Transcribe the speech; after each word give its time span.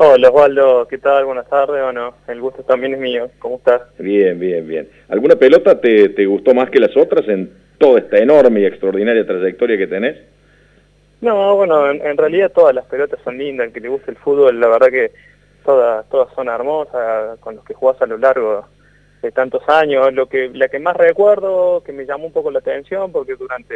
Hola 0.00 0.28
Osvaldo, 0.28 0.86
¿qué 0.86 0.98
tal? 0.98 1.24
Buenas 1.24 1.48
tardes. 1.48 1.82
Bueno, 1.82 2.14
el 2.28 2.40
gusto 2.40 2.62
también 2.62 2.94
es 2.94 3.00
mío. 3.00 3.28
¿Cómo 3.40 3.56
estás? 3.56 3.82
Bien, 3.98 4.38
bien, 4.38 4.64
bien. 4.64 4.88
¿Alguna 5.08 5.34
pelota 5.34 5.80
te, 5.80 6.10
te 6.10 6.24
gustó 6.24 6.54
más 6.54 6.70
que 6.70 6.78
las 6.78 6.96
otras 6.96 7.26
en 7.26 7.52
toda 7.78 7.98
esta 7.98 8.16
enorme 8.16 8.60
y 8.60 8.66
extraordinaria 8.66 9.26
trayectoria 9.26 9.76
que 9.76 9.88
tenés? 9.88 10.16
No, 11.20 11.56
bueno, 11.56 11.90
en, 11.90 12.16
realidad 12.16 12.52
todas 12.52 12.76
las 12.76 12.84
pelotas 12.84 13.18
son 13.24 13.38
lindas. 13.38 13.66
El 13.66 13.72
que 13.72 13.80
le 13.80 13.88
gusta 13.88 14.12
el 14.12 14.16
fútbol, 14.18 14.60
la 14.60 14.68
verdad 14.68 14.86
que 14.86 15.10
todas, 15.64 16.08
todas 16.10 16.32
son 16.32 16.48
hermosas, 16.48 17.36
con 17.40 17.56
los 17.56 17.64
que 17.64 17.74
jugás 17.74 18.00
a 18.00 18.06
lo 18.06 18.18
largo 18.18 18.66
de 19.20 19.32
tantos 19.32 19.68
años. 19.68 20.14
Lo 20.14 20.28
que, 20.28 20.48
la 20.54 20.68
que 20.68 20.78
más 20.78 20.96
recuerdo, 20.96 21.82
que 21.82 21.92
me 21.92 22.06
llamó 22.06 22.26
un 22.26 22.32
poco 22.32 22.52
la 22.52 22.60
atención, 22.60 23.10
porque 23.10 23.34
durante 23.34 23.74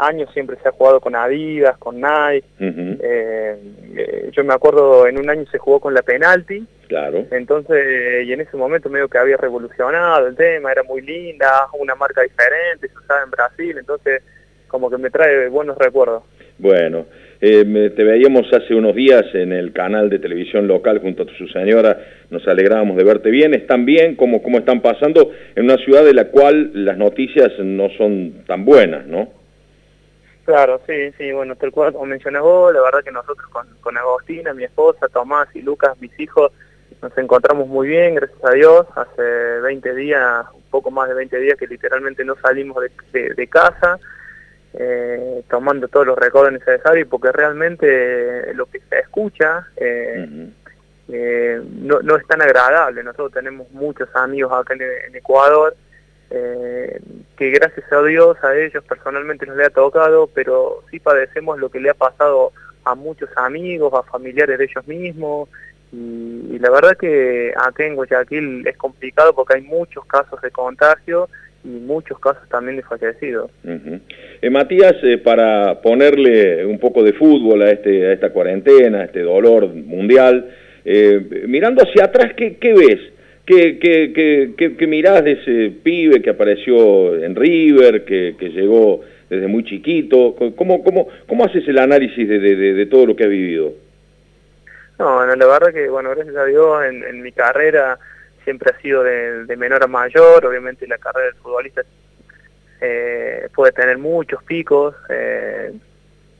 años 0.00 0.30
siempre 0.32 0.56
se 0.62 0.68
ha 0.68 0.72
jugado 0.72 1.00
con 1.00 1.14
Adidas, 1.14 1.76
con 1.78 2.00
Nike. 2.00 2.46
Eh, 2.58 3.56
eh, 3.96 4.30
yo 4.32 4.44
me 4.44 4.54
acuerdo 4.54 5.06
en 5.06 5.18
un 5.18 5.28
año 5.28 5.44
se 5.50 5.58
jugó 5.58 5.80
con 5.80 5.94
la 5.94 6.02
penalti. 6.02 6.66
Claro. 6.88 7.24
Entonces, 7.30 8.26
y 8.26 8.32
en 8.32 8.40
ese 8.40 8.56
momento 8.56 8.88
medio 8.88 9.08
que 9.08 9.18
había 9.18 9.36
revolucionado 9.36 10.26
el 10.26 10.36
tema, 10.36 10.72
era 10.72 10.82
muy 10.82 11.02
linda, 11.02 11.66
una 11.78 11.94
marca 11.94 12.22
diferente, 12.22 12.88
se 12.88 12.98
usaba 12.98 13.22
en 13.22 13.30
Brasil, 13.30 13.76
entonces 13.78 14.22
como 14.66 14.90
que 14.90 14.98
me 14.98 15.10
trae 15.10 15.48
buenos 15.48 15.78
recuerdos. 15.78 16.24
Bueno, 16.58 17.06
eh, 17.40 17.92
te 17.96 18.04
veíamos 18.04 18.46
hace 18.52 18.74
unos 18.74 18.94
días 18.94 19.24
en 19.34 19.52
el 19.52 19.72
canal 19.72 20.10
de 20.10 20.18
televisión 20.18 20.68
local 20.68 21.00
junto 21.00 21.22
a 21.22 21.26
tu 21.26 21.48
señora, 21.48 21.98
nos 22.28 22.46
alegrábamos 22.46 22.96
de 22.96 23.04
verte 23.04 23.30
bien, 23.30 23.54
están 23.54 23.86
bien, 23.86 24.14
¿Cómo, 24.14 24.42
cómo 24.42 24.58
están 24.58 24.82
pasando 24.82 25.30
en 25.56 25.64
una 25.64 25.76
ciudad 25.76 26.04
de 26.04 26.12
la 26.12 26.26
cual 26.26 26.70
las 26.74 26.98
noticias 26.98 27.50
no 27.58 27.88
son 27.96 28.44
tan 28.46 28.64
buenas, 28.64 29.06
¿no? 29.06 29.39
Claro, 30.50 30.80
sí, 30.84 31.12
sí, 31.16 31.30
bueno, 31.30 31.54
tal 31.54 31.70
cual 31.70 31.92
como 31.92 32.06
mencionas 32.06 32.42
vos, 32.42 32.74
la 32.74 32.82
verdad 32.82 33.04
que 33.04 33.12
nosotros 33.12 33.48
con, 33.50 33.68
con 33.80 33.96
Agostina, 33.96 34.52
mi 34.52 34.64
esposa, 34.64 35.06
Tomás 35.06 35.46
y 35.54 35.62
Lucas, 35.62 35.96
mis 36.00 36.10
hijos, 36.18 36.50
nos 37.00 37.16
encontramos 37.18 37.68
muy 37.68 37.86
bien, 37.86 38.16
gracias 38.16 38.44
a 38.44 38.50
Dios, 38.50 38.84
hace 38.96 39.22
20 39.22 39.94
días, 39.94 40.44
un 40.52 40.62
poco 40.68 40.90
más 40.90 41.08
de 41.08 41.14
20 41.14 41.38
días 41.38 41.56
que 41.56 41.68
literalmente 41.68 42.24
no 42.24 42.34
salimos 42.34 42.82
de, 43.12 43.46
casa, 43.46 44.00
eh, 44.74 45.44
tomando 45.48 45.86
todos 45.86 46.08
los 46.08 46.18
recuerdos 46.18 46.54
necesarios, 46.54 47.06
porque 47.08 47.30
realmente 47.30 48.52
lo 48.54 48.66
que 48.66 48.80
se 48.80 48.98
escucha 48.98 49.68
eh, 49.76 50.48
eh, 51.12 51.62
no, 51.76 52.00
no 52.00 52.16
es 52.16 52.26
tan 52.26 52.42
agradable. 52.42 53.04
Nosotros 53.04 53.34
tenemos 53.34 53.70
muchos 53.70 54.08
amigos 54.16 54.52
acá 54.52 54.74
en 54.74 55.14
Ecuador, 55.14 55.76
eh, 56.28 57.00
que 57.40 57.48
gracias 57.48 57.90
a 57.90 58.02
Dios 58.02 58.36
a 58.44 58.54
ellos 58.54 58.84
personalmente 58.86 59.46
nos 59.46 59.56
le 59.56 59.64
ha 59.64 59.70
tocado, 59.70 60.28
pero 60.34 60.84
sí 60.90 61.00
padecemos 61.00 61.58
lo 61.58 61.70
que 61.70 61.80
le 61.80 61.88
ha 61.88 61.94
pasado 61.94 62.52
a 62.84 62.94
muchos 62.94 63.30
amigos, 63.34 63.94
a 63.94 64.02
familiares 64.02 64.58
de 64.58 64.64
ellos 64.66 64.86
mismos, 64.86 65.48
y, 65.90 66.58
la 66.58 66.68
verdad 66.70 66.98
que 66.98 67.50
acá 67.56 67.86
en 67.86 67.94
Guayaquil 67.94 68.66
es 68.66 68.76
complicado 68.76 69.34
porque 69.34 69.56
hay 69.56 69.62
muchos 69.62 70.04
casos 70.04 70.38
de 70.42 70.50
contagio 70.50 71.30
y 71.64 71.68
muchos 71.68 72.18
casos 72.18 72.46
también 72.50 72.76
de 72.76 72.82
fallecidos. 72.82 73.50
Eh, 73.64 74.50
Matías, 74.50 74.96
eh, 75.02 75.16
para 75.16 75.80
ponerle 75.80 76.66
un 76.66 76.78
poco 76.78 77.02
de 77.02 77.14
fútbol 77.14 77.62
a, 77.62 77.70
este, 77.70 78.06
a 78.06 78.12
esta 78.12 78.34
cuarentena, 78.34 78.98
a 78.98 79.04
este 79.04 79.22
dolor 79.22 79.66
mundial, 79.68 80.54
mirando 81.46 81.84
hacia 81.84 82.04
atrás, 82.04 82.34
¿qué, 82.36 82.58
qué 82.58 82.74
ves? 82.74 83.00
¿Qué, 83.50 84.54
qué, 84.78 84.86
mirás 84.86 85.24
de 85.24 85.32
ese 85.32 85.70
pibe 85.82 86.22
que 86.22 86.30
apareció 86.30 87.16
en 87.16 87.34
River, 87.34 88.04
que, 88.04 88.36
llegó 88.38 89.00
desde 89.28 89.48
muy 89.48 89.64
chiquito? 89.64 90.36
¿Cómo, 90.54 90.84
cómo, 90.84 91.08
cómo 91.26 91.44
haces 91.44 91.66
el 91.66 91.78
análisis 91.78 92.28
de, 92.28 92.86
todo 92.86 93.06
lo 93.06 93.16
que 93.16 93.24
ha 93.24 93.26
vivido? 93.26 93.72
No, 95.00 95.26
la 95.26 95.46
verdad 95.46 95.72
que, 95.72 95.88
bueno, 95.88 96.10
gracias 96.10 96.36
a 96.36 96.44
Dios 96.44 96.84
en, 96.84 97.22
mi 97.22 97.32
carrera 97.32 97.98
siempre 98.44 98.70
ha 98.72 98.80
sido 98.80 99.02
de, 99.02 99.56
menor 99.56 99.82
a 99.82 99.88
mayor, 99.88 100.46
obviamente 100.46 100.86
la 100.86 100.98
carrera 100.98 101.26
del 101.26 101.42
futbolista 101.42 101.82
eh, 102.80 103.48
puede 103.52 103.72
tener 103.72 103.98
muchos 103.98 104.44
picos, 104.44 104.94
eh, 105.08 105.72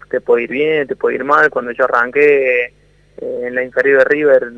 te 0.09 0.20
puede 0.20 0.44
ir 0.44 0.50
bien, 0.50 0.87
te 0.87 0.94
puede 0.94 1.16
ir 1.16 1.25
mal, 1.25 1.50
cuando 1.50 1.72
yo 1.72 1.84
arranqué 1.87 2.66
eh, 2.66 2.72
en 3.20 3.54
la 3.56 3.65
inferior 3.65 3.99
de 3.99 4.04
River 4.04 4.53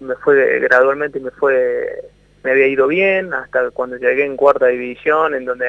me 0.00 0.14
fue 0.16 0.60
gradualmente 0.60 1.20
me 1.20 1.30
fue 1.30 2.02
me 2.42 2.52
había 2.52 2.66
ido 2.66 2.86
bien 2.86 3.32
hasta 3.34 3.70
cuando 3.70 3.96
llegué 3.96 4.24
en 4.24 4.36
cuarta 4.36 4.66
división 4.66 5.34
en 5.34 5.44
donde 5.44 5.66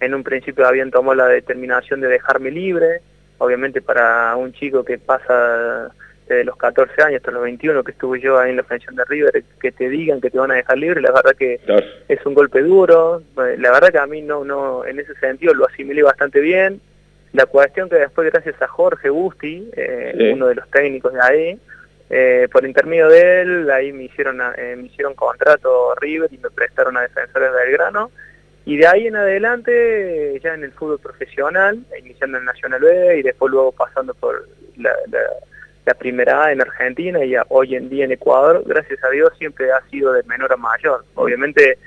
en 0.00 0.14
un 0.14 0.22
principio 0.22 0.66
habían 0.66 0.90
tomado 0.90 1.14
la 1.14 1.28
determinación 1.28 2.00
de 2.00 2.08
dejarme 2.08 2.50
libre 2.50 3.00
obviamente 3.38 3.80
para 3.80 4.34
un 4.36 4.52
chico 4.52 4.84
que 4.84 4.98
pasa 4.98 5.90
desde 6.28 6.44
los 6.44 6.56
14 6.56 7.02
años 7.02 7.18
hasta 7.18 7.30
los 7.30 7.42
21 7.42 7.82
que 7.84 7.92
estuve 7.92 8.20
yo 8.20 8.38
ahí 8.38 8.50
en 8.50 8.56
la 8.56 8.62
pensión 8.62 8.94
de 8.96 9.04
River 9.04 9.44
que 9.60 9.72
te 9.72 9.88
digan 9.88 10.20
que 10.20 10.30
te 10.30 10.38
van 10.38 10.50
a 10.50 10.56
dejar 10.56 10.78
libre 10.78 11.00
la 11.00 11.12
verdad 11.12 11.34
que 11.38 11.60
es 12.08 12.26
un 12.26 12.34
golpe 12.34 12.62
duro. 12.62 13.22
La 13.36 13.72
verdad 13.72 13.90
que 13.90 13.98
a 13.98 14.06
mí 14.06 14.22
no 14.22 14.44
no 14.44 14.84
en 14.84 15.00
ese 15.00 15.14
sentido 15.14 15.54
lo 15.54 15.66
asimilé 15.66 16.02
bastante 16.02 16.40
bien. 16.40 16.80
La 17.32 17.46
cuestión 17.46 17.88
que 17.88 17.96
después 17.96 18.30
gracias 18.30 18.60
a 18.60 18.68
Jorge 18.68 19.10
Busti 19.10 19.70
eh, 19.74 20.32
uno 20.34 20.46
de 20.48 20.56
los 20.56 20.70
técnicos 20.70 21.12
de 21.12 21.20
ahí 21.22 21.60
eh, 22.10 22.48
por 22.50 22.64
intermedio 22.64 23.08
de 23.08 23.42
él, 23.42 23.70
ahí 23.70 23.92
me 23.92 24.04
hicieron, 24.04 24.40
eh, 24.56 24.76
me 24.76 24.86
hicieron 24.86 25.14
contrato 25.14 25.94
River 25.96 26.32
y 26.32 26.38
me 26.38 26.50
prestaron 26.50 26.96
a 26.96 27.02
Defensores 27.02 27.52
de 27.52 27.58
Belgrano. 27.58 28.10
Y 28.64 28.76
de 28.76 28.86
ahí 28.86 29.06
en 29.06 29.16
adelante, 29.16 30.38
ya 30.42 30.54
en 30.54 30.64
el 30.64 30.72
fútbol 30.72 30.98
profesional, 30.98 31.78
iniciando 31.98 32.38
en 32.38 32.44
Nacional 32.44 32.80
B 32.80 33.18
y 33.18 33.22
después 33.22 33.50
luego 33.50 33.72
pasando 33.72 34.14
por 34.14 34.46
la, 34.76 34.94
primera 35.98 36.44
A 36.44 36.52
en 36.52 36.60
Argentina 36.60 37.24
y 37.24 37.34
hoy 37.48 37.74
en 37.74 37.88
día 37.88 38.04
en 38.04 38.12
Ecuador, 38.12 38.62
gracias 38.66 39.02
a 39.02 39.08
Dios 39.08 39.30
siempre 39.38 39.72
ha 39.72 39.80
sido 39.88 40.12
de 40.12 40.22
menor 40.24 40.52
a 40.52 40.56
mayor. 40.58 41.02
Obviamente 41.14 41.78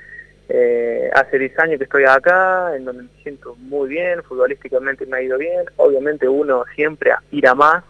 eh, 0.48 1.08
hace 1.14 1.38
10 1.38 1.58
años 1.60 1.78
que 1.78 1.84
estoy 1.84 2.04
acá, 2.04 2.74
en 2.74 2.84
donde 2.84 3.04
me 3.04 3.22
siento 3.22 3.54
muy 3.54 3.88
bien, 3.88 4.22
futbolísticamente 4.24 5.06
me 5.06 5.18
ha 5.18 5.22
ido 5.22 5.38
bien. 5.38 5.66
Obviamente 5.76 6.28
uno 6.28 6.64
siempre 6.74 7.12
irá 7.30 7.54
más. 7.54 7.84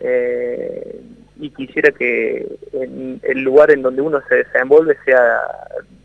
Eh, 0.00 1.00
y 1.42 1.50
quisiera 1.50 1.90
que 1.90 2.46
el 2.72 3.42
lugar 3.42 3.72
en 3.72 3.82
donde 3.82 4.00
uno 4.00 4.22
se 4.28 4.36
desenvuelve 4.36 4.96
sea 5.04 5.40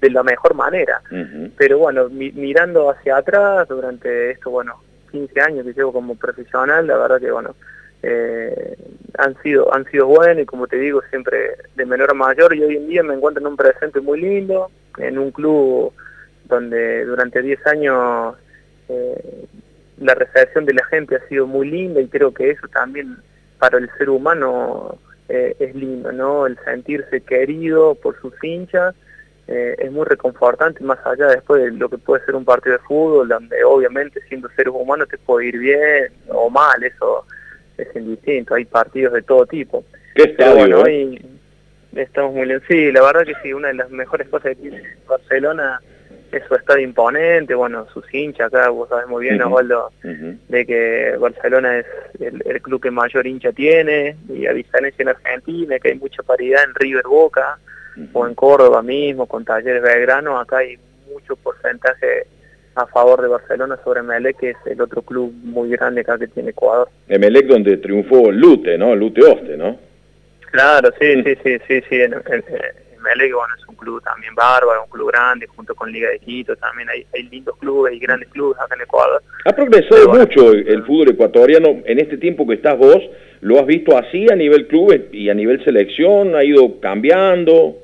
de 0.01 0.09
la 0.09 0.23
mejor 0.23 0.55
manera. 0.55 0.99
Pero 1.55 1.77
bueno, 1.77 2.09
mirando 2.09 2.89
hacia 2.89 3.17
atrás 3.17 3.67
durante 3.67 4.31
estos, 4.31 4.51
bueno, 4.51 4.81
15 5.11 5.39
años 5.39 5.63
que 5.63 5.73
llevo 5.73 5.93
como 5.93 6.15
profesional, 6.15 6.87
la 6.87 6.97
verdad 6.97 7.19
que 7.19 7.29
bueno, 7.29 7.55
eh, 8.01 8.75
han 9.19 9.39
sido 9.43 9.71
han 9.71 9.85
sido 9.85 10.07
buenos 10.07 10.41
y 10.41 10.45
como 10.47 10.65
te 10.65 10.77
digo, 10.77 11.03
siempre 11.11 11.51
de 11.75 11.85
menor 11.85 12.09
a 12.09 12.15
mayor 12.15 12.55
y 12.55 12.63
hoy 12.63 12.77
en 12.77 12.87
día 12.87 13.03
me 13.03 13.13
encuentro 13.13 13.39
en 13.39 13.47
un 13.47 13.57
presente 13.57 14.01
muy 14.01 14.19
lindo, 14.19 14.71
en 14.97 15.19
un 15.19 15.29
club 15.29 15.93
donde 16.45 17.05
durante 17.05 17.43
10 17.43 17.67
años 17.67 18.35
eh, 18.89 19.45
la 19.99 20.15
recepción 20.15 20.65
de 20.65 20.73
la 20.73 20.85
gente 20.85 21.15
ha 21.15 21.27
sido 21.27 21.45
muy 21.45 21.69
linda 21.69 22.01
y 22.01 22.07
creo 22.07 22.33
que 22.33 22.49
eso 22.49 22.67
también 22.69 23.17
para 23.59 23.77
el 23.77 23.87
ser 23.99 24.09
humano 24.09 24.97
eh, 25.29 25.55
es 25.59 25.75
lindo, 25.75 26.11
¿no? 26.11 26.45
El 26.45 26.57
sentirse 26.63 27.21
querido 27.21 27.95
por 27.95 28.19
sus 28.21 28.33
hinchas 28.43 28.95
eh, 29.47 29.75
es 29.77 29.91
muy 29.91 30.05
reconfortante, 30.05 30.83
más 30.83 30.99
allá 31.05 31.27
después 31.27 31.63
de 31.63 31.71
lo 31.71 31.89
que 31.89 31.97
puede 31.97 32.23
ser 32.25 32.35
un 32.35 32.45
partido 32.45 32.77
de 32.77 32.83
fútbol, 32.83 33.29
donde 33.29 33.63
obviamente 33.63 34.21
siendo 34.27 34.49
seres 34.49 34.73
humanos 34.75 35.07
te 35.09 35.17
puede 35.17 35.47
ir 35.47 35.57
bien 35.57 36.11
o 36.29 36.49
mal, 36.49 36.83
eso 36.83 37.25
es 37.77 37.87
indistinto, 37.95 38.55
hay 38.55 38.65
partidos 38.65 39.13
de 39.13 39.21
todo 39.21 39.45
tipo. 39.45 39.85
¿Qué 40.15 40.35
bueno, 40.37 40.85
¿eh? 40.85 41.21
estamos 41.95 42.33
muy 42.33 42.45
bien. 42.45 42.61
Sí, 42.67 42.91
la 42.91 43.01
verdad 43.01 43.25
que 43.25 43.35
sí, 43.43 43.53
una 43.53 43.69
de 43.69 43.75
las 43.75 43.89
mejores 43.89 44.27
cosas 44.27 44.55
que 44.55 44.63
tiene 44.63 44.83
Barcelona 45.07 45.79
es 46.31 46.43
su 46.47 46.55
estado 46.55 46.79
imponente, 46.79 47.55
bueno, 47.55 47.87
sus 47.93 48.03
hinchas 48.13 48.47
acá, 48.53 48.69
vos 48.69 48.89
sabés 48.89 49.07
muy 49.07 49.23
bien, 49.23 49.41
Osvaldo, 49.41 49.91
de 50.01 50.65
que 50.65 51.15
Barcelona 51.19 51.79
es 51.79 51.85
el, 52.19 52.61
club 52.61 52.81
que 52.81 52.91
mayor 52.91 53.25
hincha 53.25 53.51
tiene, 53.51 54.15
y 54.29 54.45
a 54.45 54.53
diferencia 54.53 55.03
en 55.03 55.09
Argentina, 55.09 55.79
que 55.79 55.89
hay 55.89 55.95
mucha 55.95 56.23
paridad 56.23 56.63
en 56.63 56.75
River 56.75 57.03
Boca, 57.07 57.57
o 58.13 58.27
en 58.27 58.35
Córdoba 58.35 58.81
mismo, 58.83 59.25
con 59.25 59.43
Talleres 59.43 59.81
Belgrano, 59.81 60.37
acá 60.39 60.57
hay 60.57 60.77
mucho 61.11 61.35
porcentaje 61.35 62.27
a 62.75 62.85
favor 62.85 63.21
de 63.21 63.27
Barcelona 63.27 63.79
sobre 63.83 64.03
Melec, 64.03 64.37
que 64.37 64.49
es 64.51 64.57
el 64.65 64.79
otro 64.81 65.01
club 65.01 65.33
muy 65.43 65.69
grande 65.69 66.01
acá 66.01 66.17
que 66.17 66.27
tiene 66.27 66.51
Ecuador. 66.51 66.89
Melec 67.07 67.47
donde 67.47 67.77
triunfó 67.77 68.31
Lute, 68.31 68.77
¿no? 68.77 68.95
Lute 68.95 69.21
Oste, 69.23 69.57
¿no? 69.57 69.79
Claro, 70.51 70.89
sí, 70.99 71.23
sí, 71.23 71.35
sí, 71.43 71.57
sí, 71.67 71.81
sí, 71.89 72.01
en, 72.01 72.13
que 73.15 73.33
bueno, 73.33 73.53
es 73.57 73.67
un 73.67 73.75
club 73.75 74.01
también 74.03 74.33
bárbaro, 74.35 74.83
un 74.83 74.89
club 74.89 75.11
grande, 75.11 75.47
junto 75.47 75.73
con 75.75 75.91
Liga 75.91 76.09
de 76.09 76.19
Quito, 76.19 76.55
también 76.55 76.89
hay, 76.89 77.05
lindos 77.29 77.57
clubes 77.57 77.93
y 77.93 77.99
grandes 77.99 78.29
clubes 78.29 78.59
acá 78.59 78.75
en 78.75 78.81
Ecuador. 78.81 79.21
Ha 79.45 79.53
progresado 79.53 80.09
mucho 80.09 80.51
el, 80.51 80.83
fútbol 80.85 81.09
ecuatoriano 81.09 81.81
en 81.85 81.99
este 81.99 82.17
tiempo 82.17 82.47
que 82.47 82.55
estás 82.55 82.77
vos, 82.77 83.01
¿lo 83.41 83.59
has 83.59 83.65
visto 83.65 83.97
así 83.97 84.27
a 84.31 84.35
nivel 84.35 84.67
clubes 84.67 85.01
y 85.11 85.29
a 85.29 85.33
nivel 85.33 85.63
selección? 85.63 86.35
¿Ha 86.35 86.43
ido 86.43 86.79
cambiando? 86.79 87.77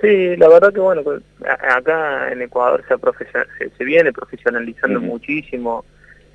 Sí, 0.00 0.36
la 0.36 0.48
verdad 0.48 0.72
que 0.72 0.80
bueno, 0.80 1.02
pues, 1.02 1.22
acá 1.44 2.30
en 2.30 2.42
Ecuador 2.42 2.84
se, 2.86 3.70
se, 3.76 3.84
viene 3.84 4.12
profesionalizando 4.12 5.00
muchísimo 5.00 5.84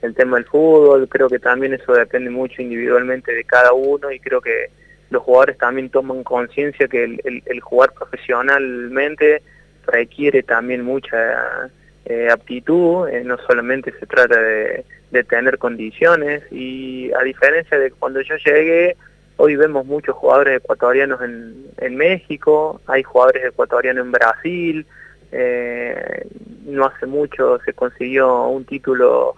el 0.02 0.16
tema 0.16 0.38
del 0.38 0.46
fútbol, 0.46 1.08
creo 1.08 1.30
que 1.30 1.38
también 1.38 1.76
eso 1.76 1.94
depende 1.94 2.32
mucho 2.32 2.60
individualmente 2.62 3.32
de 3.32 3.44
cada 3.44 3.72
uno 3.74 4.12
y 4.12 4.20
creo 4.20 4.42
que 4.42 4.72
los 5.12 5.22
jugadores 5.24 5.58
también 5.58 5.90
toman 5.90 6.24
conciencia 6.24 6.88
que 6.88 7.04
el, 7.04 7.44
el, 7.46 7.60
jugar 7.60 7.94
profesionalmente 7.94 9.44
requiere 9.86 10.42
también 10.42 10.84
mucha 10.84 11.70
eh, 12.06 12.30
aptitud, 12.32 13.10
eh, 13.10 13.22
no 13.24 13.38
solamente 13.46 13.94
se 14.00 14.06
trata 14.08 14.40
de, 14.42 14.86
tener 15.28 15.58
condiciones 15.58 16.42
y 16.52 17.12
a 17.12 17.22
diferencia 17.24 17.78
de 17.78 17.92
cuando 17.92 18.22
yo 18.22 18.36
llegué, 18.38 18.96
hoy 19.36 19.58
vemos 19.58 19.86
muchos 19.86 20.16
jugadores 20.16 20.64
ecuatorianos 20.64 21.20
en, 21.22 21.96
México, 21.98 22.80
hay 22.88 23.04
jugadores 23.04 23.44
ecuatorianos 23.46 24.06
en 24.06 24.12
Brasil, 24.14 24.86
eh, 25.34 26.26
no 26.66 26.86
hace 26.86 27.06
mucho 27.06 27.60
se 27.66 27.74
consiguió 27.74 28.48
un 28.48 28.64
título 28.64 29.36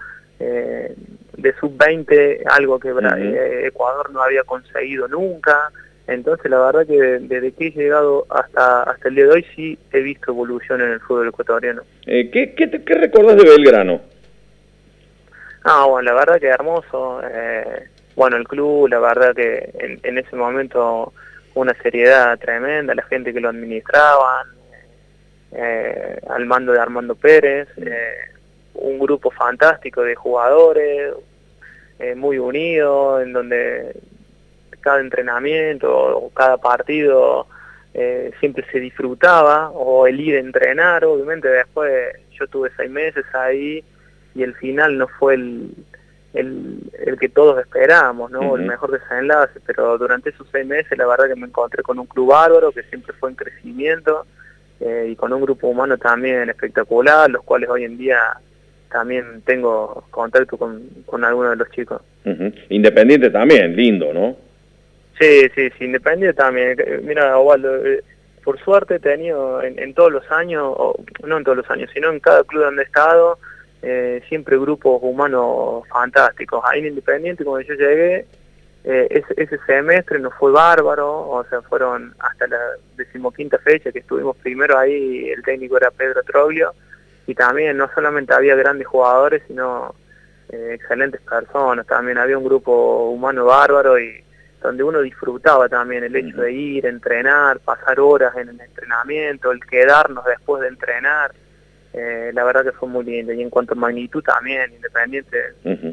de 1.37 1.53
sub-20, 1.55 2.43
algo 2.45 2.79
que 2.79 2.89
eh, 2.89 3.67
Ecuador 3.67 4.11
no 4.11 4.21
había 4.21 4.43
conseguido 4.43 5.07
nunca. 5.07 5.71
Entonces 6.05 6.51
la 6.51 6.59
verdad 6.59 6.85
que 6.85 6.99
desde 7.21 7.53
que 7.53 7.67
he 7.67 7.71
llegado 7.71 8.25
hasta 8.29 8.83
hasta 8.83 9.07
el 9.07 9.15
día 9.15 9.25
de 9.25 9.31
hoy 9.31 9.45
sí 9.55 9.79
he 9.91 10.01
visto 10.01 10.31
evolución 10.31 10.81
en 10.81 10.89
el 10.89 10.99
fútbol 10.99 11.29
ecuatoriano. 11.29 11.83
Eh, 12.05 12.29
¿qué, 12.29 12.53
qué, 12.55 12.69
qué 12.69 12.93
recordás 12.95 13.37
de 13.37 13.49
Belgrano? 13.49 14.01
Ah, 15.63 15.85
bueno, 15.85 16.11
la 16.11 16.13
verdad 16.13 16.39
que 16.39 16.47
hermoso. 16.47 17.21
Eh, 17.23 17.87
bueno, 18.15 18.35
el 18.37 18.47
club, 18.47 18.89
la 18.89 18.99
verdad 18.99 19.33
que 19.33 19.71
en, 19.79 19.99
en, 20.03 20.17
ese 20.17 20.35
momento 20.35 21.13
una 21.55 21.73
seriedad 21.81 22.37
tremenda, 22.37 22.93
la 22.93 23.03
gente 23.03 23.33
que 23.33 23.39
lo 23.39 23.49
administraban, 23.49 24.47
eh, 25.51 26.19
al 26.29 26.45
mando 26.45 26.73
de 26.73 26.79
Armando 26.79 27.15
Pérez, 27.15 27.67
eh, 27.77 28.15
un 28.83 28.99
grupo 28.99 29.31
fantástico 29.31 30.01
de 30.01 30.15
jugadores, 30.15 31.13
eh, 31.99 32.15
muy 32.15 32.37
unido, 32.37 33.21
en 33.21 33.33
donde 33.33 33.95
cada 34.81 34.99
entrenamiento 34.99 35.89
o 35.89 36.29
cada 36.31 36.57
partido 36.57 37.47
eh, 37.93 38.31
siempre 38.39 38.65
se 38.71 38.79
disfrutaba, 38.79 39.69
o 39.69 40.05
el 40.05 40.19
ir 40.19 40.35
a 40.35 40.39
entrenar, 40.39 41.05
obviamente 41.05 41.47
después 41.47 42.13
yo 42.31 42.47
tuve 42.47 42.71
seis 42.75 42.91
meses 42.91 43.23
ahí 43.33 43.83
y 44.35 44.43
el 44.43 44.53
final 44.55 44.97
no 44.97 45.07
fue 45.07 45.35
el, 45.35 45.73
el, 46.33 46.79
el 47.05 47.19
que 47.19 47.29
todos 47.29 47.59
esperábamos, 47.59 48.31
¿no? 48.31 48.57
El 48.57 48.63
mejor 48.63 48.91
desenlace, 48.91 49.59
pero 49.65 49.97
durante 49.97 50.31
esos 50.31 50.47
seis 50.51 50.65
meses 50.65 50.97
la 50.97 51.05
verdad 51.05 51.27
que 51.27 51.39
me 51.39 51.47
encontré 51.47 51.83
con 51.83 51.99
un 51.99 52.07
club 52.07 52.31
bárbaro 52.31 52.71
que 52.71 52.83
siempre 52.83 53.13
fue 53.13 53.29
en 53.29 53.35
crecimiento 53.35 54.25
eh, 54.81 55.09
y 55.11 55.15
con 55.15 55.31
un 55.31 55.41
grupo 55.41 55.67
humano 55.67 55.97
también 55.97 56.49
espectacular, 56.49 57.29
los 57.29 57.43
cuales 57.43 57.69
hoy 57.69 57.85
en 57.85 57.97
día 57.97 58.19
también 58.93 59.41
tengo 59.43 60.05
contacto 60.11 60.55
con, 60.55 60.87
con 61.07 61.25
algunos 61.25 61.51
de 61.51 61.57
los 61.57 61.71
chicos. 61.71 62.01
Independiente 62.69 63.31
también, 63.31 63.75
lindo, 63.75 64.13
¿no? 64.13 64.37
Sí, 65.19 65.49
sí, 65.55 65.69
sí, 65.77 65.85
Independiente 65.85 66.35
también. 66.35 66.79
Eh, 66.79 67.01
mira, 67.03 67.37
Osvaldo, 67.37 67.85
eh, 67.85 68.03
por 68.43 68.59
suerte 68.59 68.95
he 68.95 68.99
tenido 68.99 69.63
en, 69.63 69.93
todos 69.95 70.11
los 70.11 70.31
años, 70.31 70.63
o, 70.77 70.95
no 71.25 71.37
en 71.37 71.43
todos 71.43 71.57
los 71.57 71.69
años, 71.71 71.89
sino 71.93 72.11
en 72.11 72.19
cada 72.19 72.43
club 72.43 72.63
donde 72.63 72.83
he 72.83 72.85
estado, 72.85 73.39
eh, 73.81 74.21
siempre 74.29 74.57
grupos 74.59 74.99
humanos 75.01 75.87
fantásticos. 75.89 76.63
Ahí 76.65 76.81
en 76.81 76.87
Independiente, 76.87 77.43
cuando 77.43 77.67
yo 77.67 77.73
llegué, 77.73 78.25
eh, 78.83 79.07
ese, 79.09 79.33
ese, 79.37 79.57
semestre 79.65 80.19
nos 80.19 80.33
fue 80.35 80.51
bárbaro, 80.51 81.29
o 81.29 81.43
sea, 81.49 81.61
fueron 81.63 82.13
hasta 82.19 82.45
la 82.47 82.59
decimoquinta 82.95 83.57
fecha 83.57 83.91
que 83.91 83.99
estuvimos 83.99 84.37
primero 84.37 84.77
ahí, 84.77 85.29
el 85.29 85.41
técnico 85.41 85.77
era 85.77 85.89
Pedro 85.89 86.21
Troglio, 86.23 86.73
y 87.27 87.35
también 87.35 87.77
no 87.77 87.89
solamente 87.93 88.33
había 88.33 88.55
grandes 88.55 88.87
jugadores, 88.87 89.43
sino 89.47 89.95
eh, 90.49 90.71
excelentes 90.73 91.21
personas, 91.21 91.87
también 91.87 92.17
había 92.17 92.37
un 92.37 92.43
grupo 92.43 93.09
humano 93.09 93.45
bárbaro 93.45 93.99
y 93.99 94.23
donde 94.61 94.83
uno 94.83 95.01
disfrutaba 95.01 95.67
también 95.67 96.03
el 96.03 96.15
hecho 96.15 96.41
de 96.41 96.51
ir, 96.53 96.85
entrenar, 96.85 97.59
pasar 97.59 97.99
horas 97.99 98.35
en 98.37 98.49
el 98.49 98.61
entrenamiento, 98.61 99.51
el 99.51 99.59
quedarnos 99.65 100.23
después 100.25 100.61
de 100.61 100.69
entrenar, 100.69 101.33
eh, 101.91 102.31
la 102.33 102.43
verdad 102.45 102.63
que 102.63 102.71
fue 102.71 102.87
muy 102.87 103.03
lindo, 103.03 103.33
y 103.33 103.41
en 103.41 103.49
cuanto 103.49 103.73
a 103.73 103.77
magnitud 103.77 104.23
también, 104.23 104.71
independiente, 104.73 105.37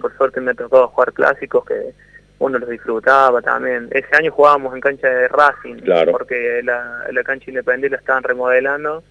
por 0.01 0.17
suerte 0.17 0.41
me 0.41 0.55
tocó 0.55 0.87
jugar 0.89 1.13
clásicos 1.13 1.65
que 1.65 1.95
uno 2.39 2.59
los 2.59 2.71
disfrutaba 2.71 3.43
también. 3.43 3.89
Ese 3.91 4.17
año 4.17 4.31
jugábamos 4.31 4.73
en 4.75 4.81
cancha 4.81 5.09
de 5.09 5.29
Racing, 5.29 5.83
porque 6.11 6.63
la, 6.65 7.07
la 7.11 7.23
cancha 7.25 7.51
independiente 7.51 7.97
la 7.97 8.01
estaban 8.01 8.23
remodelando 8.23 9.03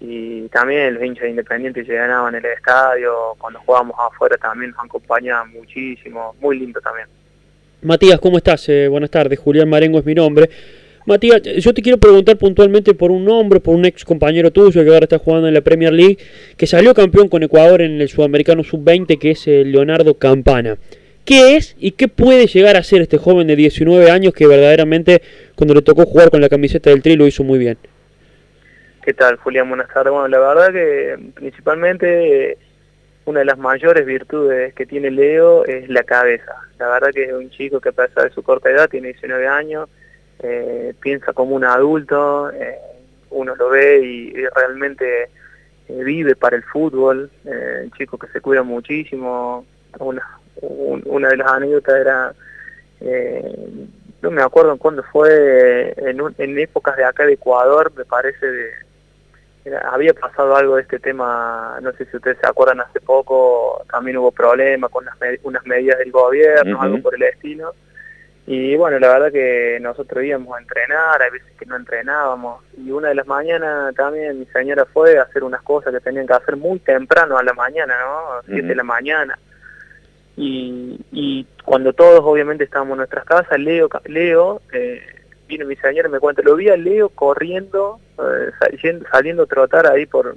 y 0.00 0.48
también 0.48 0.94
los 0.94 1.04
hinchas 1.04 1.28
independientes 1.28 1.86
llegaban 1.86 2.34
en 2.34 2.44
el 2.44 2.52
estadio, 2.52 3.36
cuando 3.38 3.60
jugábamos 3.60 3.96
afuera 3.98 4.36
también 4.38 4.70
nos 4.70 4.84
acompañaban 4.84 5.50
muchísimo, 5.52 6.34
muy 6.40 6.58
lindo 6.58 6.80
también. 6.80 7.06
Matías, 7.82 8.18
¿cómo 8.18 8.38
estás? 8.38 8.68
Eh, 8.68 8.88
buenas 8.88 9.10
tardes, 9.10 9.38
Julián 9.38 9.68
Marengo 9.68 9.98
es 9.98 10.04
mi 10.04 10.14
nombre. 10.14 10.48
Matías, 11.06 11.42
yo 11.42 11.74
te 11.74 11.82
quiero 11.82 11.98
preguntar 11.98 12.36
puntualmente 12.36 12.94
por 12.94 13.10
un 13.10 13.24
nombre, 13.24 13.60
por 13.60 13.74
un 13.74 13.84
ex 13.84 14.04
compañero 14.04 14.50
tuyo 14.50 14.82
que 14.82 14.90
ahora 14.90 15.04
está 15.04 15.18
jugando 15.18 15.48
en 15.48 15.54
la 15.54 15.60
Premier 15.60 15.92
League, 15.92 16.18
que 16.56 16.66
salió 16.66 16.94
campeón 16.94 17.28
con 17.28 17.42
Ecuador 17.42 17.82
en 17.82 18.00
el 18.00 18.08
Sudamericano 18.08 18.64
Sub-20, 18.64 19.18
que 19.18 19.30
es 19.32 19.46
eh, 19.48 19.64
Leonardo 19.64 20.14
Campana. 20.14 20.78
¿Qué 21.24 21.56
es 21.56 21.76
y 21.78 21.92
qué 21.92 22.08
puede 22.08 22.46
llegar 22.46 22.76
a 22.76 22.82
ser 22.82 23.02
este 23.02 23.18
joven 23.18 23.46
de 23.46 23.56
19 23.56 24.10
años 24.10 24.32
que 24.32 24.46
verdaderamente 24.46 25.22
cuando 25.54 25.74
le 25.74 25.82
tocó 25.82 26.06
jugar 26.06 26.30
con 26.30 26.40
la 26.40 26.48
camiseta 26.48 26.90
del 26.90 27.02
Tri 27.02 27.16
lo 27.16 27.26
hizo 27.26 27.44
muy 27.44 27.58
bien? 27.58 27.76
¿Qué 29.02 29.14
tal, 29.14 29.36
Julián? 29.36 29.66
Buenas 29.66 29.88
tardes. 29.88 30.12
Bueno, 30.12 30.28
la 30.28 30.38
verdad 30.38 30.72
que 30.72 31.32
principalmente 31.34 32.58
una 33.24 33.40
de 33.40 33.46
las 33.46 33.56
mayores 33.56 34.04
virtudes 34.04 34.74
que 34.74 34.84
tiene 34.84 35.10
Leo 35.10 35.64
es 35.64 35.88
la 35.88 36.02
cabeza. 36.02 36.54
La 36.78 36.86
verdad 36.88 37.08
que 37.10 37.24
es 37.24 37.32
un 37.32 37.48
chico 37.48 37.80
que 37.80 37.88
a 37.88 37.92
pesar 37.92 38.24
de 38.24 38.34
su 38.34 38.42
corta 38.42 38.70
edad, 38.70 38.90
tiene 38.90 39.08
19 39.08 39.48
años, 39.48 39.88
eh, 40.40 40.92
piensa 41.00 41.32
como 41.32 41.56
un 41.56 41.64
adulto, 41.64 42.50
eh, 42.52 42.78
uno 43.30 43.56
lo 43.56 43.70
ve 43.70 44.00
y, 44.00 44.32
realmente 44.54 45.30
eh, 45.88 46.04
vive 46.04 46.36
para 46.36 46.56
el 46.56 46.62
fútbol, 46.64 47.30
un 47.44 47.90
chico 47.92 48.18
que 48.18 48.26
se 48.28 48.42
cuida 48.42 48.62
muchísimo, 48.62 49.64
una, 49.98 51.28
de 51.28 51.36
las 51.38 51.52
anécdotas 51.52 51.94
era, 51.96 52.34
no 54.20 54.30
me 54.30 54.42
acuerdo 54.42 54.76
cuándo 54.76 55.02
fue, 55.04 55.94
en, 55.96 56.20
en 56.36 56.58
épocas 56.58 56.98
de 56.98 57.04
acá 57.04 57.24
de 57.24 57.32
Ecuador, 57.32 57.90
me 57.96 58.04
parece, 58.04 58.46
de, 58.46 58.70
había 59.90 60.14
pasado 60.14 60.56
algo 60.56 60.76
de 60.76 60.82
este 60.82 60.98
tema, 60.98 61.78
no 61.82 61.92
sé 61.92 62.06
si 62.06 62.16
ustedes 62.16 62.38
se 62.40 62.46
acuerdan, 62.46 62.80
hace 62.80 63.00
poco 63.00 63.84
también 63.90 64.16
hubo 64.16 64.32
problemas 64.32 64.90
con 64.90 65.06
unas 65.42 65.66
medidas 65.66 65.98
del 65.98 66.10
gobierno, 66.10 66.80
algo 66.80 67.00
por 67.02 67.14
el 67.14 67.22
estilo. 67.22 67.74
Y 68.46 68.74
bueno, 68.76 68.98
la 68.98 69.08
verdad 69.08 69.30
que 69.30 69.78
nosotros 69.80 70.24
íbamos 70.24 70.56
a 70.56 70.60
entrenar, 70.60 71.22
hay 71.22 71.30
veces 71.30 71.52
que 71.58 71.66
no 71.66 71.76
entrenábamos. 71.76 72.64
Y 72.76 72.90
una 72.90 73.08
de 73.08 73.14
las 73.14 73.26
mañanas 73.26 73.94
también 73.94 74.40
mi 74.40 74.46
señora 74.46 74.86
fue 74.86 75.18
a 75.18 75.22
hacer 75.22 75.44
unas 75.44 75.62
cosas 75.62 75.92
que 75.92 76.00
tenían 76.00 76.26
que 76.26 76.32
hacer 76.32 76.56
muy 76.56 76.80
temprano 76.80 77.38
a 77.38 77.44
la 77.44 77.52
mañana, 77.52 77.94
¿no? 78.00 78.42
Siete 78.46 78.68
de 78.68 78.74
la 78.74 78.82
mañana 78.82 79.38
y, 80.40 81.46
cuando 81.64 81.92
todos 81.92 82.20
obviamente 82.24 82.64
estábamos 82.64 82.92
en 82.92 82.98
nuestras 82.98 83.24
casas, 83.24 83.58
Leo, 83.58 83.88
Leo 84.06 84.60
eh, 84.72 85.02
vino 85.46 85.66
mi 85.66 85.76
señora 85.76 86.08
y 86.08 86.12
me 86.12 86.18
cuenta, 86.18 86.42
lo 86.42 86.56
vi 86.56 86.68
a 86.68 86.76
Leo 86.76 87.10
corriendo, 87.10 88.00
eh, 88.22 89.02
saliendo, 89.10 89.46
trotar 89.46 89.86
ahí 89.86 90.06
por, 90.06 90.36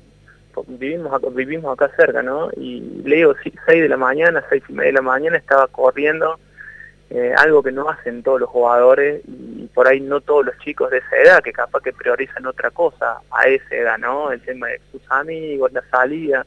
vivimos, 0.67 1.13
acá, 1.13 1.27
vivimos 1.31 1.73
acá 1.73 1.91
cerca, 1.95 2.21
¿no? 2.21 2.49
Y 2.57 3.01
Leo, 3.03 3.35
6 3.43 3.55
de 3.65 3.89
la 3.89 3.97
mañana, 3.97 4.43
seis 4.49 4.63
y 4.69 4.73
media 4.73 4.87
de 4.87 4.93
la 4.93 5.01
mañana, 5.01 5.37
estaba 5.37 5.67
corriendo, 5.67 6.39
eh, 7.09 7.33
algo 7.37 7.61
que 7.61 7.71
no 7.71 7.89
hacen 7.89 8.23
todos 8.23 8.41
los 8.41 8.49
jugadores 8.49 9.21
y 9.27 9.67
por 9.67 9.87
ahí 9.87 9.99
no 9.99 10.21
todos 10.21 10.45
los 10.45 10.57
chicos 10.59 10.89
de 10.91 10.97
esa 10.97 11.17
edad, 11.17 11.43
que 11.43 11.53
capaz 11.53 11.81
que 11.81 11.93
priorizan 11.93 12.45
otra 12.45 12.71
cosa 12.71 13.19
a 13.31 13.47
esa 13.47 13.75
edad, 13.75 13.97
¿no? 13.97 14.31
El 14.31 14.41
tema 14.41 14.67
de 14.67 14.81
sus 14.91 15.01
amigos, 15.09 15.71
la 15.73 15.83
salida 15.91 16.45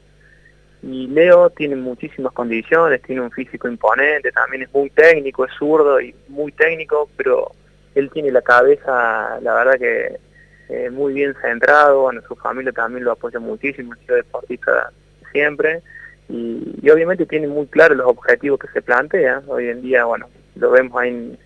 y 0.83 1.09
Leo 1.09 1.50
tiene 1.50 1.76
muchísimas 1.76 2.33
condiciones, 2.33 3.02
tiene 3.02 3.23
un 3.23 3.31
físico 3.31 3.69
imponente, 3.69 4.31
también 4.31 4.62
es 4.62 4.73
muy 4.73 4.90
técnico, 4.90 5.45
es 5.45 5.52
zurdo 5.59 6.00
y 6.00 6.14
muy 6.28 6.52
técnico, 6.52 7.09
pero 7.16 7.50
él 7.95 8.11
tiene 8.11 8.31
la 8.31 8.43
cabeza, 8.43 9.40
la 9.40 9.55
verdad 9.55 9.78
que 9.78 10.19
eh, 10.68 10.90
muy 10.90 11.14
bien 11.14 11.35
centrado, 11.40 12.02
bueno, 12.02 12.20
su 12.26 12.35
familia 12.37 12.73
también 12.73 13.04
lo 13.04 13.12
apoya 13.12 13.38
muchísimo, 13.38 13.94
es 13.94 14.06
deportista 14.06 14.90
siempre, 15.32 15.82
y, 16.28 16.90
obviamente 16.90 17.26
tiene 17.26 17.46
muy 17.46 17.66
claro 17.66 17.94
los 17.94 18.06
objetivos 18.06 18.58
que 18.58 18.68
se 18.68 18.82
plantea, 18.82 19.42
hoy 19.46 19.68
en 19.68 19.82
día, 19.82 20.04
bueno, 20.04 20.28
lo 20.56 20.70
vemos 20.70 21.00
ahí 21.00 21.11
en, 21.11 21.38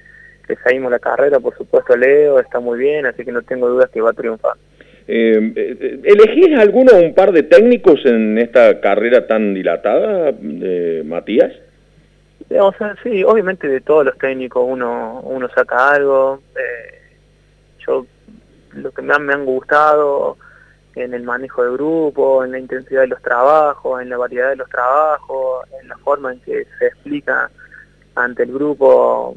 que 0.46 0.56
seguimos 0.64 0.90
la 0.90 0.98
carrera, 0.98 1.38
por 1.38 1.56
supuesto 1.56 1.96
Leo 1.96 2.40
está 2.40 2.60
muy 2.60 2.78
bien, 2.78 3.06
así 3.06 3.24
que 3.24 3.32
no 3.32 3.42
tengo 3.42 3.68
dudas 3.68 3.90
que 3.90 4.00
va 4.00 4.10
a 4.10 4.14
triunfar. 4.14 4.54
Eh, 5.06 5.52
eh, 5.56 6.00
¿Elegís 6.04 6.56
alguno 6.58 6.92
un 6.96 7.14
par 7.14 7.32
de 7.32 7.42
técnicos 7.42 8.04
en 8.04 8.38
esta 8.38 8.80
carrera 8.80 9.26
tan 9.26 9.54
dilatada, 9.54 10.32
eh, 10.40 11.02
Matías? 11.04 11.52
O 12.58 12.72
sea, 12.72 12.96
sí, 13.02 13.22
obviamente 13.22 13.68
de 13.68 13.80
todos 13.80 14.04
los 14.04 14.18
técnicos 14.18 14.64
uno, 14.66 15.20
uno 15.24 15.48
saca 15.54 15.90
algo. 15.90 16.42
Eh, 16.56 17.00
yo, 17.86 18.06
lo 18.72 18.92
que 18.92 19.02
más 19.02 19.20
me 19.20 19.32
han 19.32 19.44
gustado 19.44 20.36
en 20.94 21.14
el 21.14 21.22
manejo 21.22 21.64
de 21.64 21.72
grupo, 21.72 22.44
en 22.44 22.52
la 22.52 22.58
intensidad 22.58 23.02
de 23.02 23.08
los 23.08 23.22
trabajos, 23.22 24.02
en 24.02 24.10
la 24.10 24.16
variedad 24.16 24.50
de 24.50 24.56
los 24.56 24.68
trabajos, 24.68 25.66
en 25.80 25.88
la 25.88 25.96
forma 25.98 26.32
en 26.32 26.40
que 26.40 26.66
se 26.78 26.86
explica 26.86 27.50
ante 28.14 28.42
el 28.42 28.52
grupo 28.52 29.36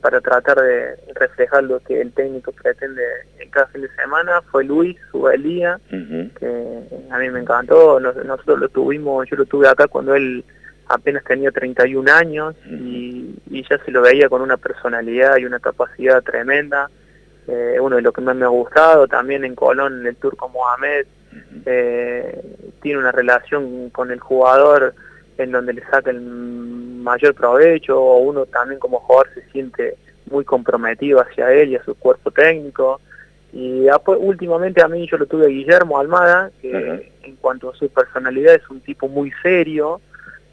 para 0.00 0.20
tratar 0.20 0.56
de 0.58 0.96
reflejar 1.14 1.64
lo 1.64 1.80
que 1.80 2.00
el 2.00 2.12
técnico 2.12 2.52
pretende 2.52 3.02
en 3.38 3.50
cada 3.50 3.66
fin 3.66 3.82
de 3.82 3.90
semana. 3.96 4.40
Fue 4.50 4.64
Luis 4.64 4.96
Subelía, 5.10 5.80
que 5.90 6.80
a 7.10 7.18
mí 7.18 7.30
me 7.30 7.40
encantó. 7.40 7.98
nosotros 8.00 8.58
lo 8.58 8.68
tuvimos, 8.68 9.28
yo 9.28 9.36
lo 9.36 9.44
tuve 9.44 9.68
acá 9.68 9.88
cuando 9.88 10.14
él 10.14 10.44
apenas 10.86 11.24
tenía 11.24 11.50
31 11.50 12.10
años 12.10 12.54
y, 12.64 13.34
y, 13.50 13.62
ya 13.68 13.78
se 13.84 13.90
lo 13.90 14.00
veía 14.00 14.28
con 14.28 14.40
una 14.40 14.56
personalidad 14.56 15.36
y 15.36 15.44
una 15.44 15.58
capacidad 15.58 16.22
tremenda. 16.22 16.88
Eh, 17.48 17.78
uno 17.80 17.96
de 17.96 18.02
los 18.02 18.12
que 18.12 18.20
más 18.20 18.36
me 18.36 18.44
ha 18.44 18.48
gustado, 18.48 19.08
también 19.08 19.42
en 19.44 19.54
Colón, 19.54 20.06
el 20.06 20.16
turco 20.16 20.50
Mohamed, 20.50 21.06
eh, 21.64 22.42
tiene 22.82 22.98
una 22.98 23.10
relación 23.10 23.88
con 23.90 24.10
el 24.10 24.20
jugador 24.20 24.94
en 25.38 25.52
donde 25.52 25.72
le 25.72 25.82
saca 25.86 26.10
el 26.10 26.20
mayor 26.20 27.34
provecho, 27.34 27.98
o 27.98 28.18
uno 28.18 28.44
también 28.46 28.78
como 28.78 29.00
jugador 29.00 29.30
se 29.34 29.42
siente 29.50 29.96
muy 30.30 30.44
comprometido 30.44 31.20
hacia 31.20 31.50
él 31.52 31.70
y 31.70 31.76
a 31.76 31.84
su 31.84 31.94
cuerpo 31.94 32.30
técnico. 32.30 33.00
Y 33.52 33.86
últimamente 34.18 34.82
a 34.82 34.88
mí 34.88 35.08
yo 35.10 35.16
lo 35.16 35.24
tuve 35.24 35.46
a 35.46 35.48
Guillermo 35.48 35.98
Almada, 35.98 36.50
que 36.60 37.12
en 37.22 37.36
cuanto 37.36 37.70
a 37.70 37.74
su 37.76 37.88
personalidad 37.88 38.54
es 38.56 38.68
un 38.68 38.80
tipo 38.80 39.08
muy 39.08 39.32
serio, 39.42 40.02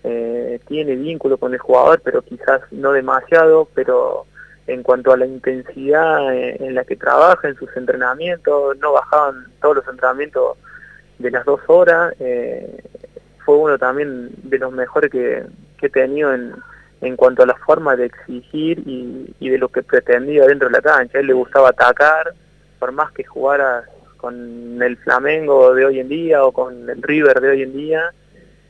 eh, 0.04 0.60
tiene 0.68 0.96
vínculo 0.96 1.38
con 1.38 1.52
el 1.52 1.60
jugador, 1.60 2.00
pero 2.04 2.22
quizás 2.22 2.62
no 2.72 2.94
demasiado, 2.94 3.68
pero 3.74 4.28
en 4.68 4.84
cuanto 4.84 5.12
a 5.12 5.18
la 5.18 5.26
intensidad 5.26 6.34
en, 6.34 6.74
la 6.74 6.84
que 6.84 6.96
trabaja, 6.96 7.48
en 7.48 7.56
sus 7.56 7.76
entrenamientos, 7.78 8.78
no 8.80 8.94
bajaban 8.94 9.48
todos 9.62 9.78
los 9.78 9.88
entrenamientos 9.88 10.58
de 11.20 11.32
las 11.32 11.46
dos 11.46 11.62
horas, 11.68 12.14
eh, 12.20 12.84
fue 13.46 13.58
uno 13.58 13.78
también 13.78 14.32
de 14.44 14.58
los 14.58 14.72
mejores 14.72 15.12
que, 15.12 15.44
he 15.82 15.90
tenido 15.90 16.34
en, 16.34 16.56
en 17.02 17.16
cuanto 17.16 17.44
a 17.44 17.46
la 17.46 17.56
forma 17.56 17.96
de 17.96 18.06
exigir 18.06 18.82
y, 18.88 19.50
de 19.50 19.58
lo 19.60 19.70
que 19.70 19.84
pretendía 19.84 20.48
dentro 20.48 20.68
de 20.68 20.74
la 20.74 20.82
cancha. 20.82 21.20
A 21.20 21.22
él 21.22 21.28
le 21.28 21.34
gustaba 21.34 21.70
atacar, 21.70 22.34
por 22.80 22.92
más 22.92 23.12
que 23.12 23.24
jugara 23.24 23.84
con 24.18 24.82
el 24.82 24.98
Flamengo 24.98 25.76
de 25.76 25.86
hoy 25.86 26.00
en 26.00 26.10
día 26.10 26.44
o 26.44 26.52
con 26.52 26.90
el 26.90 27.04
River 27.04 27.40
de 27.40 27.50
hoy 27.50 27.62
en 27.62 27.74
día, 27.74 28.12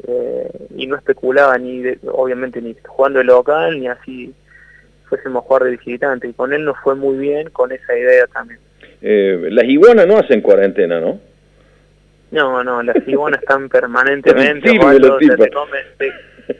eh, 0.06 0.68
y 0.76 0.88
no 0.88 0.98
especulaba 0.98 1.58
ni, 1.58 1.84
obviamente, 2.12 2.62
ni 2.62 2.76
jugando 2.86 3.20
de 3.20 3.26
local, 3.26 3.80
ni 3.80 3.88
así 3.88 4.36
fuésemos 5.16 5.44
jugar 5.46 5.64
de 5.64 5.72
visitante. 5.72 6.28
Y 6.28 6.34
con 6.34 6.54
él 6.54 6.66
nos 6.66 6.78
fue 6.80 6.96
muy 6.96 7.18
bien 7.18 7.50
con 7.50 7.72
esa 7.72 7.98
idea 7.98 8.28
también. 8.28 8.60
Eh, 9.02 9.48
las 9.52 9.66
iguanas 9.66 10.08
no 10.08 10.18
hacen 10.18 10.42
cuarentena, 10.42 11.00
¿no? 11.00 11.20
No, 12.32 12.64
no, 12.64 12.84
las 12.84 12.96
iguanas 13.08 13.42
están 13.42 13.70
permanentemente, 13.70 14.70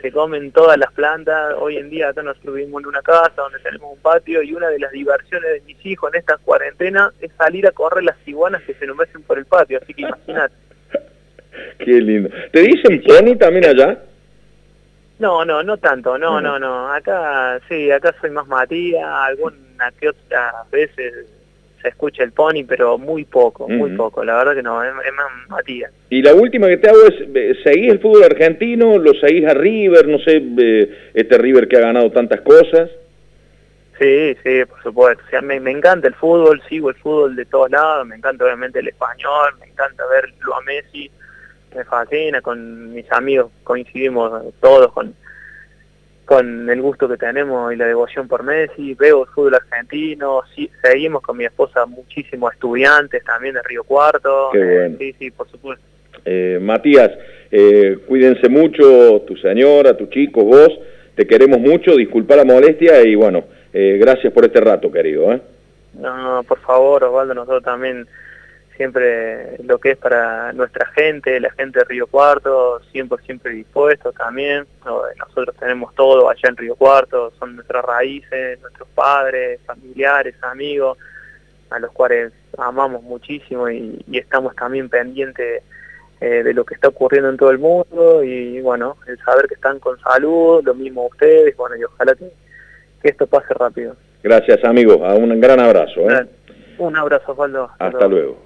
se, 0.02 0.12
comen 0.12 0.52
todas 0.52 0.78
las 0.80 0.92
plantas. 0.94 1.54
Hoy 1.60 1.78
en 1.78 1.90
día 1.90 2.10
acá 2.10 2.24
nos 2.24 2.38
subimos 2.38 2.82
en 2.82 2.88
una 2.88 3.02
casa 3.02 3.34
donde 3.36 3.60
tenemos 3.60 3.94
un 3.94 4.00
patio 4.00 4.42
y 4.42 4.54
una 4.54 4.70
de 4.70 4.80
las 4.80 4.92
diversiones 4.92 5.52
de 5.52 5.62
mis 5.62 5.86
hijos 5.86 6.12
en 6.14 6.20
esta 6.20 6.38
cuarentena 6.38 7.12
es 7.22 7.32
salir 7.38 7.68
a 7.68 7.72
correr 7.72 8.04
las 8.04 8.16
iguanas 8.26 8.64
que 8.64 8.74
se 8.74 8.88
nos 8.88 8.98
meten 8.98 9.22
por 9.22 9.38
el 9.38 9.46
patio, 9.46 9.80
así 9.82 9.94
que 9.94 10.02
imagínate. 10.02 10.56
Qué 11.80 12.02
lindo. 12.02 12.30
¿Te 12.52 12.62
dicen 12.62 13.04
pony 13.04 13.36
también 13.38 13.66
allá? 13.66 14.00
No, 15.18 15.46
no, 15.46 15.64
no 15.64 15.78
tanto, 15.78 16.18
no, 16.18 16.42
no, 16.42 16.60
no. 16.60 16.92
Acá, 16.92 17.60
sí, 17.70 17.90
acá 17.90 18.14
soy 18.20 18.32
más 18.32 18.48
Matías, 18.48 19.06
alguna 19.06 19.92
que 20.00 20.10
otras 20.10 20.70
veces 20.72 21.28
se 21.82 21.88
escucha 21.88 22.24
el 22.24 22.34
pony, 22.34 22.66
pero 22.68 22.98
muy 22.98 23.24
poco, 23.24 23.70
muy 23.70 23.92
poco. 23.92 24.26
La 24.26 24.36
verdad 24.38 24.56
que 24.56 24.64
no, 24.64 24.84
es, 24.84 24.94
más 24.94 25.28
Matías. 25.48 25.92
Y 26.10 26.22
la 26.22 26.34
última 26.34 26.68
que 26.68 26.78
te 26.78 26.90
hago 26.90 27.08
es, 27.08 27.16
eh, 27.34 27.56
¿seguís 27.64 27.92
el 27.92 28.00
fútbol 28.00 28.24
argentino? 28.24 28.98
¿Lo 28.98 29.14
seguís 29.14 29.46
a 29.48 29.54
River? 29.54 30.08
No 30.08 30.20
sé, 30.20 30.44
eh, 30.58 31.12
este 31.14 31.38
River 31.38 31.68
que 31.68 31.78
ha 31.78 31.82
ganado 31.82 32.12
tantas 32.12 32.42
cosas. 32.42 32.90
Sí, 33.98 34.36
sí, 34.44 34.66
por 34.66 34.84
supuesto. 34.84 35.24
O 35.26 35.30
sea, 35.30 35.42
me, 35.42 35.62
me, 35.62 35.72
encanta 35.72 36.10
el 36.10 36.16
fútbol, 36.16 36.62
sigo 36.68 36.90
el 36.90 36.96
fútbol 36.96 37.38
de 37.38 37.46
todos 37.46 37.72
lados, 37.72 38.06
me 38.06 38.18
encanta 38.18 38.44
obviamente 38.44 38.80
el 38.80 38.90
español, 38.90 39.54
me 39.62 39.68
encanta 39.68 40.04
verlo 40.08 40.56
a 40.56 40.62
Messi 40.62 41.10
me 41.76 41.84
fascina, 41.84 42.42
con 42.42 42.94
mis 42.94 43.12
amigos 43.12 43.52
coincidimos 43.64 44.54
todos 44.60 44.92
con, 44.94 45.14
con 46.26 46.70
el 46.70 46.82
gusto 46.82 47.08
que 47.08 47.18
tenemos 47.18 47.74
y 47.74 47.76
la 47.76 47.86
devoción 47.86 48.28
por 48.28 48.44
Messi, 48.44 48.94
veo 48.96 49.24
el 49.24 49.30
fútbol 49.30 49.56
argentino, 49.56 50.42
sí, 50.56 50.70
seguimos 50.82 51.22
con 51.22 51.38
mi 51.38 51.46
esposa 51.46 51.86
muchísimos 51.86 52.54
estudiantes 52.54 53.24
también 53.24 53.56
de 53.56 53.62
Río 53.64 53.84
Cuarto, 53.84 54.52
sí, 54.98 55.16
sí, 55.20 55.32
por 55.32 55.50
supuesto. 55.50 55.86
Eh, 56.24 56.58
Matías, 56.62 57.12
eh, 57.52 58.00
cuídense 58.08 58.50
mucho, 58.50 59.22
tu 59.28 59.36
señora, 59.38 59.96
tu 59.96 60.08
chico, 60.08 60.44
vos, 60.44 60.70
te 61.16 61.28
queremos 61.28 61.60
mucho, 61.60 61.96
disculpa 61.96 62.36
la 62.36 62.46
molestia 62.46 63.02
y 63.04 63.16
bueno, 63.16 63.46
eh, 63.74 63.98
gracias 64.00 64.34
por 64.34 64.46
este 64.46 64.62
rato, 64.62 64.92
querido. 64.92 65.32
¿eh? 65.34 65.42
No, 65.94 66.44
por 66.48 66.60
favor, 66.60 67.04
Osvaldo, 67.04 67.34
nosotros 67.34 67.64
también 67.64 68.08
siempre 68.76 69.58
lo 69.64 69.80
que 69.80 69.92
es 69.92 69.98
para 69.98 70.54
nuestra 70.54 70.86
gente, 70.88 71.40
la 71.40 71.52
gente 71.52 71.80
de 71.80 71.86
Río 71.86 72.08
Cuarto, 72.08 72.82
siempre, 72.92 73.18
siempre 73.26 73.52
dispuesto 73.52 74.12
también. 74.12 74.66
Nosotros 74.86 75.56
tenemos 75.60 75.94
todo 75.96 76.30
allá 76.30 76.50
en 76.50 76.58
Río 76.58 76.76
Cuarto, 76.76 77.32
son 77.40 77.56
nuestras 77.56 77.84
raíces, 77.86 78.60
nuestros 78.62 78.88
padres, 78.90 79.60
familiares, 79.66 80.36
amigos, 80.44 80.98
a 81.70 81.80
los 81.80 81.92
cuales 81.92 82.34
amamos 82.58 83.04
muchísimo 83.04 83.70
y, 83.70 84.04
estamos 84.12 84.56
también 84.56 84.90
pendientes 84.90 85.64
eh, 86.22 86.44
de 86.44 86.54
lo 86.54 86.64
que 86.66 86.76
está 86.76 86.88
ocurriendo 86.88 87.30
en 87.30 87.38
todo 87.38 87.52
el 87.52 87.60
mundo 87.60 88.24
y 88.24 88.62
bueno, 88.62 88.98
el 89.08 89.18
saber 89.20 89.48
que 89.48 89.56
están 89.56 89.80
con 89.80 90.00
salud, 90.00 90.64
lo 90.64 90.74
mismo 90.74 91.08
ustedes, 91.08 91.56
bueno, 91.58 91.76
y 91.76 91.84
ojalá 91.84 92.16
que, 92.16 92.32
esto 93.04 93.28
pase 93.28 93.54
rápido. 93.54 93.96
Gracias, 94.24 94.64
amigo. 94.64 94.96
Un 94.96 95.40
gran 95.40 95.60
abrazo. 95.60 96.10
¿eh? 96.10 96.26
Un 96.80 96.98
abrazo, 96.98 97.32
Osvaldo. 97.32 97.70
Hasta, 97.80 98.08
luego. 98.08 98.38